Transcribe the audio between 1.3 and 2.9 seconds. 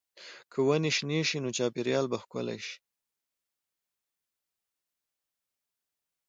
نو چاپېریال به ښکلی شي.